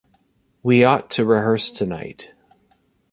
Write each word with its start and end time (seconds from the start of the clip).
We 0.63 0.83
ought 0.83 1.11
to 1.11 1.25
rehearse 1.27 1.69
tonight. 1.69 2.33